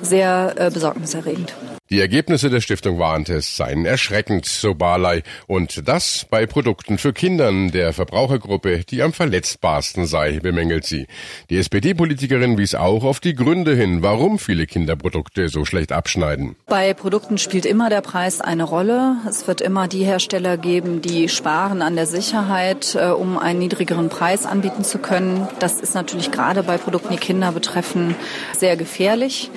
Sehr 0.02 0.54
äh, 0.58 0.70
besorgniserregend. 0.72 1.54
Die 1.94 2.02
Ergebnisse 2.02 2.50
der 2.50 2.60
Stiftung 2.60 2.98
Warentest 2.98 3.56
seien 3.56 3.86
erschreckend, 3.86 4.48
so 4.48 4.74
Barley. 4.74 5.22
Und 5.46 5.88
das 5.88 6.26
bei 6.28 6.48
Produkten 6.48 6.98
für 6.98 7.14
Kindern 7.14 7.70
der 7.70 7.94
Verbrauchergruppe, 7.94 8.80
die 8.84 9.04
am 9.04 9.14
verletzbarsten 9.14 10.08
sei, 10.08 10.40
bemängelt 10.40 10.86
sie. 10.86 11.06
Die 11.52 11.58
SPD-Politikerin 11.58 12.58
wies 12.58 12.74
auch 12.74 13.04
auf 13.04 13.20
die 13.20 13.36
Gründe 13.36 13.76
hin, 13.76 14.02
warum 14.02 14.40
viele 14.40 14.66
Kinderprodukte 14.66 15.50
so 15.50 15.66
schlecht 15.66 15.92
abschneiden. 15.92 16.56
Bei 16.66 16.96
Produkten 16.96 17.38
spielt 17.38 17.68
immer 17.68 17.92
der 17.92 18.02
Preis 18.02 18.42
eine 18.42 18.64
Rolle. 18.64 19.18
Es 19.30 19.48
wird 19.48 19.62
immer 19.62 19.88
die 19.88 20.04
Hersteller 20.04 20.58
geben, 20.58 21.04
die 21.04 21.30
sparen 21.30 21.84
an 21.84 21.96
der 21.96 22.08
Sicherheit, 22.08 22.96
äh, 22.96 23.10
um 23.10 23.38
einen 23.38 23.60
niedrigeren 23.60 24.10
Preis 24.10 24.48
anbieten 24.48 24.84
zu 24.84 24.98
können. 24.98 25.48
Das 25.60 25.80
ist 25.80 25.94
natürlich 25.94 26.32
gerade 26.32 26.64
bei 26.64 26.80
Produkten, 26.80 27.12
die 27.12 27.18
Kinder 27.18 27.52
betreffen, 27.52 28.16
sehr 28.58 28.78
gefährlich. 28.78 29.52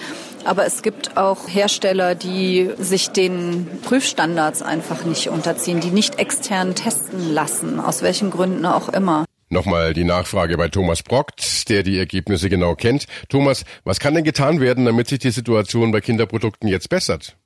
Aber 0.46 0.64
es 0.64 0.82
gibt 0.82 1.16
auch 1.16 1.48
Hersteller, 1.48 2.14
die 2.14 2.70
sich 2.78 3.10
den 3.10 3.66
Prüfstandards 3.82 4.62
einfach 4.62 5.04
nicht 5.04 5.28
unterziehen, 5.28 5.80
die 5.80 5.90
nicht 5.90 6.20
extern 6.20 6.76
testen 6.76 7.34
lassen, 7.34 7.80
aus 7.80 8.00
welchen 8.02 8.30
Gründen 8.30 8.64
auch 8.64 8.88
immer. 8.88 9.24
Nochmal 9.48 9.92
die 9.92 10.04
Nachfrage 10.04 10.56
bei 10.56 10.68
Thomas 10.68 11.02
Brockt, 11.02 11.68
der 11.68 11.82
die 11.82 11.98
Ergebnisse 11.98 12.48
genau 12.48 12.76
kennt. 12.76 13.06
Thomas, 13.28 13.64
was 13.82 13.98
kann 13.98 14.14
denn 14.14 14.22
getan 14.22 14.60
werden, 14.60 14.84
damit 14.84 15.08
sich 15.08 15.18
die 15.18 15.32
Situation 15.32 15.90
bei 15.90 16.00
Kinderprodukten 16.00 16.68
jetzt 16.68 16.90
bessert? 16.90 17.36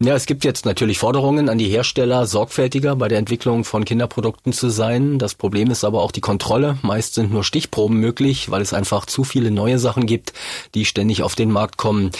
Ja, 0.00 0.14
es 0.14 0.26
gibt 0.26 0.44
jetzt 0.44 0.64
natürlich 0.64 0.96
Forderungen 0.96 1.48
an 1.48 1.58
die 1.58 1.66
Hersteller, 1.66 2.24
sorgfältiger 2.24 2.94
bei 2.94 3.08
der 3.08 3.18
Entwicklung 3.18 3.64
von 3.64 3.84
Kinderprodukten 3.84 4.52
zu 4.52 4.68
sein. 4.70 5.18
Das 5.18 5.34
Problem 5.34 5.72
ist 5.72 5.82
aber 5.82 6.02
auch 6.02 6.12
die 6.12 6.20
Kontrolle. 6.20 6.78
Meist 6.82 7.14
sind 7.14 7.32
nur 7.32 7.42
Stichproben 7.42 7.98
möglich, 7.98 8.48
weil 8.48 8.62
es 8.62 8.72
einfach 8.72 9.06
zu 9.06 9.24
viele 9.24 9.50
neue 9.50 9.80
Sachen 9.80 10.06
gibt, 10.06 10.34
die 10.76 10.84
ständig 10.84 11.24
auf 11.24 11.34
den 11.34 11.50
Markt 11.50 11.78
kommen. 11.78 12.12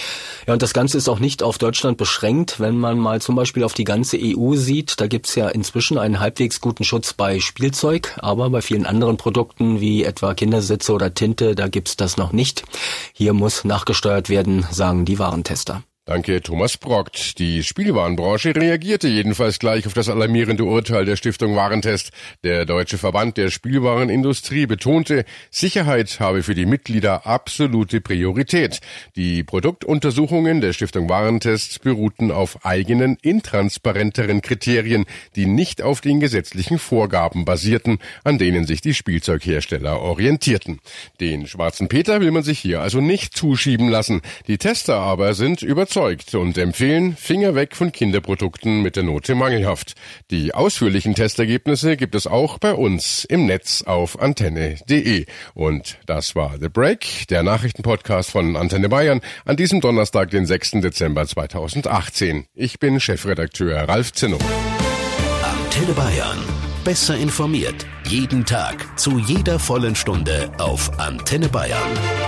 Ja, 0.48 0.54
und 0.54 0.62
das 0.62 0.74
Ganze 0.74 0.98
ist 0.98 1.08
auch 1.08 1.20
nicht 1.20 1.44
auf 1.44 1.58
Deutschland 1.58 1.98
beschränkt. 1.98 2.58
Wenn 2.58 2.76
man 2.76 2.98
mal 2.98 3.22
zum 3.22 3.36
Beispiel 3.36 3.62
auf 3.62 3.74
die 3.74 3.84
ganze 3.84 4.18
EU 4.20 4.56
sieht, 4.56 5.00
da 5.00 5.06
gibt's 5.06 5.36
ja 5.36 5.48
inzwischen 5.48 5.98
einen 5.98 6.18
halbwegs 6.18 6.60
guten 6.60 6.82
Schutz 6.82 7.12
bei 7.12 7.38
Spielzeug, 7.38 8.12
aber 8.18 8.50
bei 8.50 8.60
vielen 8.60 8.86
anderen 8.86 9.18
Produkten 9.18 9.80
wie 9.80 10.02
etwa 10.02 10.34
Kindersitze 10.34 10.92
oder 10.92 11.14
Tinte, 11.14 11.54
da 11.54 11.68
gibt's 11.68 11.96
das 11.96 12.16
noch 12.16 12.32
nicht. 12.32 12.64
Hier 13.12 13.34
muss 13.34 13.62
nachgesteuert 13.62 14.28
werden, 14.30 14.66
sagen 14.68 15.04
die 15.04 15.20
Warentester. 15.20 15.84
Danke, 16.08 16.40
Thomas 16.40 16.78
Brockt. 16.78 17.38
Die 17.38 17.62
Spielwarenbranche 17.62 18.56
reagierte 18.56 19.08
jedenfalls 19.08 19.58
gleich 19.58 19.86
auf 19.86 19.92
das 19.92 20.08
alarmierende 20.08 20.64
Urteil 20.64 21.04
der 21.04 21.16
Stiftung 21.16 21.54
Warentest. 21.54 22.12
Der 22.42 22.64
Deutsche 22.64 22.96
Verband 22.96 23.36
der 23.36 23.50
Spielwarenindustrie 23.50 24.64
betonte, 24.64 25.26
Sicherheit 25.50 26.18
habe 26.18 26.42
für 26.42 26.54
die 26.54 26.64
Mitglieder 26.64 27.26
absolute 27.26 28.00
Priorität. 28.00 28.80
Die 29.16 29.44
Produktuntersuchungen 29.44 30.62
der 30.62 30.72
Stiftung 30.72 31.10
Warentest 31.10 31.82
beruhten 31.82 32.30
auf 32.30 32.64
eigenen, 32.64 33.18
intransparenteren 33.20 34.40
Kriterien, 34.40 35.04
die 35.36 35.44
nicht 35.44 35.82
auf 35.82 36.00
den 36.00 36.20
gesetzlichen 36.20 36.78
Vorgaben 36.78 37.44
basierten, 37.44 37.98
an 38.24 38.38
denen 38.38 38.66
sich 38.66 38.80
die 38.80 38.94
Spielzeughersteller 38.94 40.00
orientierten. 40.00 40.80
Den 41.20 41.46
schwarzen 41.46 41.88
Peter 41.88 42.22
will 42.22 42.30
man 42.30 42.44
sich 42.44 42.60
hier 42.60 42.80
also 42.80 43.02
nicht 43.02 43.36
zuschieben 43.36 43.90
lassen. 43.90 44.22
Die 44.46 44.56
Tester 44.56 44.96
aber 44.96 45.34
sind 45.34 45.60
überzeugt 45.60 45.97
überzeugt 45.98 46.34
und 46.36 46.56
empfehlen 46.58 47.16
Finger 47.16 47.54
weg 47.56 47.74
von 47.74 47.90
Kinderprodukten 47.90 48.82
mit 48.82 48.94
der 48.94 49.02
Note 49.02 49.34
mangelhaft. 49.34 49.94
Die 50.30 50.54
ausführlichen 50.54 51.14
Testergebnisse 51.14 51.96
gibt 51.96 52.14
es 52.14 52.26
auch 52.26 52.58
bei 52.58 52.72
uns 52.72 53.24
im 53.24 53.46
Netz 53.46 53.82
auf 53.82 54.20
antenne.de. 54.20 55.26
Und 55.54 55.98
das 56.06 56.36
war 56.36 56.56
The 56.60 56.68
Break, 56.68 57.26
der 57.30 57.42
Nachrichtenpodcast 57.42 58.30
von 58.30 58.56
Antenne 58.56 58.88
Bayern 58.88 59.20
an 59.44 59.56
diesem 59.56 59.80
Donnerstag, 59.80 60.30
den 60.30 60.46
6. 60.46 60.72
Dezember 60.82 61.26
2018. 61.26 62.46
Ich 62.54 62.78
bin 62.78 63.00
Chefredakteur 63.00 63.88
Ralf 63.88 64.12
Zinno. 64.12 64.38
Antenne 65.42 65.94
Bayern. 65.94 66.38
Besser 66.84 67.16
informiert. 67.16 67.86
Jeden 68.06 68.44
Tag. 68.44 68.98
Zu 68.98 69.18
jeder 69.18 69.58
vollen 69.58 69.96
Stunde 69.96 70.52
auf 70.58 70.98
Antenne 71.00 71.48
Bayern. 71.48 72.27